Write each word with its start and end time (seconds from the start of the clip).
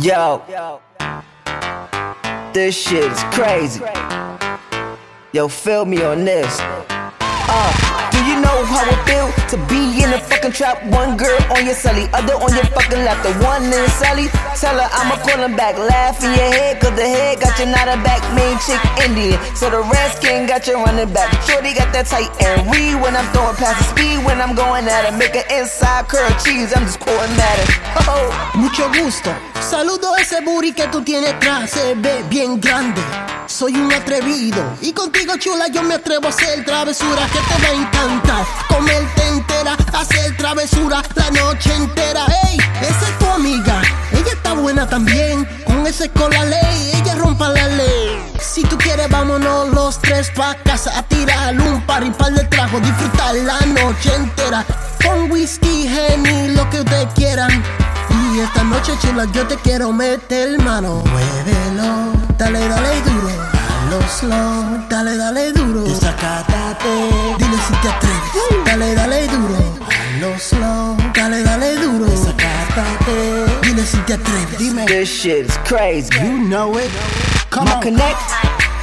Yo, 0.00 0.42
this 2.52 2.76
shit 2.76 3.10
is 3.10 3.22
crazy. 3.32 3.82
Yo, 5.32 5.48
feel 5.48 5.84
me 5.84 6.02
on 6.02 6.24
this. 6.24 6.58
Uh. 6.60 7.94
Do 8.14 8.24
you 8.26 8.40
know 8.40 8.64
how 8.64 8.86
it 8.86 9.04
feel 9.10 9.26
to 9.48 9.56
be 9.66 9.93
trap? 10.54 10.78
One 10.86 11.18
girl 11.18 11.36
on 11.50 11.66
your 11.66 11.74
celly, 11.74 12.06
other 12.14 12.38
on 12.38 12.54
your 12.54 12.64
fucking 12.70 13.02
lap. 13.02 13.18
The 13.26 13.34
one 13.42 13.66
in 13.66 13.86
celly, 13.98 14.30
tell 14.54 14.78
her 14.78 14.88
I'ma 14.94 15.18
call 15.26 15.42
him 15.42 15.56
back. 15.58 15.76
Laugh 15.76 16.22
in 16.22 16.30
your 16.30 16.50
head, 16.54 16.80
cause 16.80 16.94
the 16.94 17.02
head 17.02 17.40
got 17.42 17.58
you 17.58 17.66
not 17.66 17.90
a 17.90 17.98
back. 18.06 18.22
Main 18.38 18.56
chick 18.62 18.78
Indian, 19.02 19.38
so 19.58 19.68
the 19.68 19.82
Redskin 19.82 20.46
got 20.46 20.66
you 20.66 20.78
running 20.78 21.12
back. 21.12 21.28
Shorty 21.42 21.74
got 21.74 21.90
that 21.92 22.06
tight 22.06 22.30
and 22.40 22.70
read 22.70 22.94
when 23.02 23.18
I'm 23.18 23.26
throwing 23.34 23.58
past 23.58 23.82
the 23.82 23.86
speed 23.90 24.24
when 24.24 24.40
I'm 24.40 24.54
going 24.54 24.86
at 24.86 25.10
it. 25.10 25.18
Make 25.18 25.34
an 25.34 25.44
inside 25.50 26.06
curl 26.06 26.30
cheese, 26.46 26.70
I'm 26.72 26.86
just 26.86 27.00
quoting 27.00 27.36
at 27.36 27.58
it. 27.58 27.70
Oh. 28.06 28.44
Mucho 28.54 28.86
gusto. 28.92 29.30
Saludo 29.60 30.14
ese 30.16 30.40
booty 30.42 30.72
que 30.72 30.86
tú 30.88 31.02
tienes 31.02 31.32
atrás, 31.32 31.70
se 31.70 31.94
ve 31.94 32.22
bien 32.28 32.60
grande. 32.60 33.00
Soy 33.46 33.74
un 33.74 33.92
atrevido 33.92 34.62
y 34.80 34.92
contigo 34.92 35.36
chula 35.36 35.68
yo 35.68 35.82
me 35.82 35.94
atrevo 35.94 36.26
a 36.26 36.28
hacer 36.30 36.64
travesuras 36.64 37.30
que 37.30 37.38
te 37.38 37.62
va 37.62 37.68
a 37.68 37.82
encantar. 37.82 38.46
Comerte 38.68 39.24
hacer 39.72 40.36
travesura 40.36 41.02
la 41.14 41.30
noche 41.30 41.74
entera. 41.74 42.26
Ey, 42.44 42.58
esa 42.82 43.08
es 43.08 43.18
tu 43.18 43.26
amiga, 43.26 43.82
ella 44.12 44.32
está 44.32 44.52
buena 44.54 44.88
también. 44.88 45.46
Con 45.64 45.86
ese 45.86 46.10
con 46.10 46.30
la 46.30 46.44
ley, 46.44 46.92
ella 46.94 47.14
rompa 47.16 47.48
la 47.48 47.68
ley. 47.68 48.32
Si 48.40 48.62
tú 48.62 48.76
quieres 48.78 49.08
vámonos 49.08 49.70
los 49.70 50.00
tres 50.00 50.30
pa' 50.30 50.54
casa 50.64 50.98
a 50.98 51.02
tirar 51.02 51.58
un 51.58 51.80
par 51.86 52.04
y 52.04 52.10
par 52.10 52.32
de 52.32 52.44
trago, 52.44 52.78
disfrutar 52.80 53.34
la 53.34 53.60
noche 53.60 54.14
entera. 54.14 54.64
Con 55.04 55.30
whisky, 55.30 55.88
henny, 55.88 56.54
lo 56.54 56.68
que 56.70 56.80
ustedes 56.80 57.08
quieran. 57.14 57.62
Y 58.10 58.40
esta 58.40 58.62
noche 58.64 58.92
chula 59.00 59.26
yo 59.32 59.46
te 59.46 59.56
quiero 59.56 59.92
meter 59.92 60.58
mano. 60.62 61.02
Muévelo, 61.04 62.12
dale, 62.38 62.68
dale 62.68 63.00
duro. 63.02 63.53
Dalo 63.94 64.08
slow, 64.08 64.88
dale, 64.88 65.16
dale 65.16 65.52
duro. 65.52 65.84
Desacátate, 65.84 66.88
dile 67.38 67.56
si 67.64 67.72
te 67.80 67.88
atreves. 67.88 68.64
Dale, 68.64 68.92
dale 68.94 69.26
duro. 69.28 69.78
Dalo 70.18 70.36
slow, 70.36 70.96
dale, 71.12 71.42
dale 71.44 71.76
duro. 71.78 72.04
Desacátate, 72.06 73.44
dile 73.62 73.86
si 73.86 73.96
te 73.98 74.14
atreves. 74.14 74.58
Dime, 74.58 74.84
This 74.86 75.08
shit 75.08 75.46
is 75.46 75.56
crazy. 75.64 76.10
you 76.18 76.38
know 76.48 76.76
it. 76.76 76.90
Come 77.50 77.66
My 77.66 77.74
on. 77.76 77.82
connect 77.82 78.18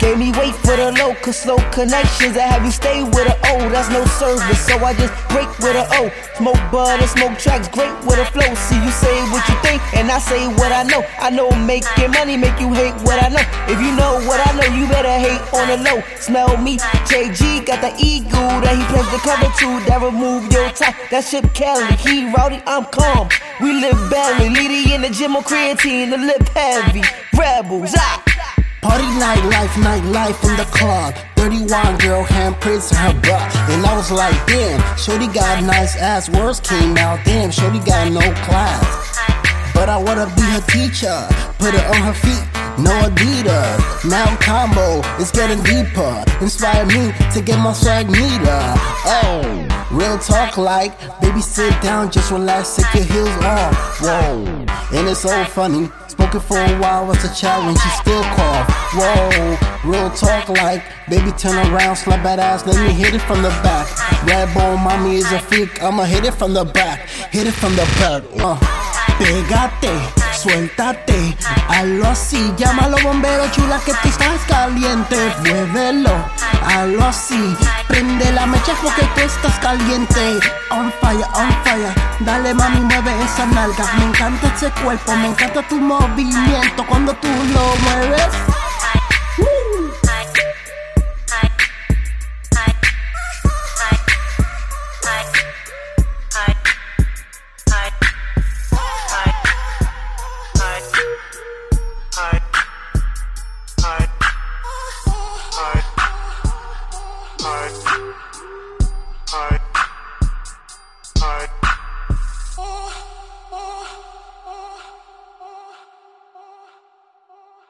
gave 0.00 0.18
me 0.18 0.32
weight 0.32 0.54
for 0.64 0.76
the 0.76 0.92
low, 0.92 1.14
cause 1.22 1.36
slow 1.36 1.56
connections 1.72 2.34
that 2.34 2.48
have 2.52 2.64
you 2.64 2.70
stay 2.70 3.02
with 3.02 3.26
a 3.26 3.36
O. 3.52 3.68
That's 3.70 3.88
no 3.90 4.04
service, 4.20 4.60
so 4.66 4.76
I 4.84 4.92
just 4.94 5.12
break 5.28 5.48
with 5.58 5.76
a 5.76 5.86
O. 5.98 6.10
Smoke 6.36 6.60
bud 6.70 7.00
and 7.00 7.10
smoke 7.10 7.38
tracks, 7.38 7.68
great 7.68 7.92
with 8.04 8.20
a 8.20 8.26
flow. 8.32 8.48
See, 8.68 8.76
you 8.76 8.92
say 8.92 9.16
what 9.32 9.46
you 9.48 9.56
think, 9.64 9.80
and 9.94 10.10
I 10.10 10.18
say 10.18 10.46
what 10.60 10.72
I 10.72 10.82
know. 10.84 11.04
I 11.18 11.30
know 11.30 11.50
making 11.64 12.12
money 12.12 12.36
make 12.36 12.58
you 12.60 12.72
hate 12.72 12.96
what 13.04 13.22
I 13.22 13.28
know. 13.28 13.44
If 13.68 13.78
you 13.80 13.92
know 13.96 14.20
what 14.28 14.40
I 14.40 14.52
know, 14.56 14.68
you 14.76 14.86
better 14.88 15.16
hate 15.16 15.42
on 15.54 15.66
the 15.72 15.78
low. 15.80 16.02
Smell 16.20 16.56
me, 16.60 16.76
JG 17.08 17.66
got 17.66 17.80
the 17.80 17.92
eagle 18.02 18.60
that 18.64 18.76
he 18.76 18.84
plays 18.92 19.08
the 19.12 19.20
cover 19.24 19.48
to 19.48 19.68
that 19.88 20.00
remove 20.02 20.52
your 20.52 20.68
top. 20.70 20.94
That 21.10 21.24
shit 21.24 21.52
Kelly, 21.54 21.86
he 21.96 22.30
rowdy, 22.32 22.60
I'm 22.66 22.84
calm. 22.86 23.28
We 23.60 23.72
live 23.72 23.98
belly, 24.10 24.50
Leady 24.50 24.94
in 24.94 25.02
the 25.02 25.10
gym 25.10 25.36
on 25.36 25.42
creatine, 25.42 26.10
the 26.10 26.18
lip 26.18 26.48
heavy. 26.50 27.02
Rebels, 27.36 27.94
ah. 27.96 28.55
Party 28.82 29.06
night 29.18 29.42
life, 29.50 29.76
night 29.78 30.04
life 30.04 30.42
in 30.44 30.56
the 30.56 30.64
club. 30.70 31.14
31 31.36 31.98
girl 31.98 32.24
handprints 32.24 32.92
in 32.92 32.98
her 32.98 33.14
butt. 33.22 33.56
And 33.70 33.84
I 33.84 33.96
was 33.96 34.10
like, 34.10 34.34
damn, 34.46 34.80
Shorty 34.96 35.26
got 35.28 35.62
nice 35.64 35.96
ass. 35.96 36.28
Words 36.30 36.60
came 36.60 36.96
out, 36.96 37.24
damn, 37.24 37.50
Shorty 37.50 37.78
got 37.80 38.12
no 38.12 38.20
class. 38.44 39.16
But 39.74 39.88
I 39.88 39.96
wanna 39.96 40.26
be 40.36 40.42
her 40.42 40.60
teacher. 40.68 41.26
Put 41.58 41.74
her 41.74 41.86
on 41.94 42.02
her 42.02 42.14
feet, 42.14 42.44
no 42.78 42.92
Adidas. 43.08 44.08
Now 44.08 44.36
combo 44.36 45.00
is 45.20 45.30
getting 45.30 45.62
deeper. 45.64 46.24
Inspire 46.40 46.86
me 46.86 47.12
to 47.34 47.42
get 47.42 47.58
my 47.58 47.72
swag 47.72 48.08
neater. 48.08 48.74
Oh, 49.04 49.86
real 49.90 50.18
talk 50.18 50.56
like, 50.56 50.92
baby, 51.20 51.40
sit 51.40 51.72
down, 51.82 52.10
just 52.10 52.30
relax, 52.30 52.76
take 52.76 52.94
your 52.94 53.04
heels 53.04 53.44
off. 53.44 54.00
Whoa, 54.00 54.44
and 54.92 55.08
it's 55.08 55.20
so 55.20 55.44
funny. 55.46 55.90
Spoken 56.26 56.40
for 56.40 56.58
a 56.58 56.80
while 56.80 57.08
as 57.12 57.22
a 57.22 57.32
child 57.32 57.66
when 57.66 57.76
she 57.76 57.88
still 58.02 58.22
cough. 58.34 58.66
Whoa, 58.98 59.88
real 59.88 60.10
talk 60.10 60.48
like, 60.48 60.82
baby, 61.08 61.30
turn 61.38 61.54
around, 61.54 61.94
slap 61.94 62.24
that 62.24 62.40
ass, 62.40 62.66
let 62.66 62.74
me 62.82 62.92
hit 62.92 63.14
it 63.14 63.22
from 63.22 63.42
the 63.42 63.50
back. 63.62 63.86
Red 64.26 64.52
bone, 64.52 64.82
mommy 64.82 65.18
is 65.22 65.30
a 65.30 65.38
freak, 65.38 65.80
I'ma 65.80 66.02
hit 66.02 66.24
it 66.24 66.34
from 66.34 66.52
the 66.52 66.64
back, 66.64 67.06
hit 67.30 67.46
it 67.46 67.54
from 67.54 67.76
the 67.76 67.86
back. 68.02 68.24
Uh. 68.42 68.58
Pégate, 69.18 69.94
suéltate, 70.34 71.36
hazlo 71.68 72.08
así, 72.08 72.52
llámalo 72.58 72.96
bombero 73.04 73.46
chula 73.52 73.78
que 73.84 73.92
tú 74.02 74.08
estás 74.08 74.40
caliente, 74.48 75.16
muévelo, 75.44 76.12
hazlo 76.60 77.04
así, 77.04 77.56
prende 77.86 78.32
la 78.32 78.46
mecha 78.46 78.74
porque 78.82 79.06
on 80.70 80.90
fire, 81.00 81.26
on 81.34 81.50
fire, 81.64 81.92
dale 82.20 82.54
mami 82.54 82.80
mueve 82.80 83.12
esa 83.24 83.46
nalga, 83.46 83.84
me 83.98 84.04
encanta 84.06 84.46
ese 84.54 84.70
cuerpo, 84.82 85.14
me 85.16 85.28
encanta 85.28 85.62
tu 85.68 85.78
movimiento. 85.78 86.84
Cuando 86.88 87.12
tú 87.14 87.28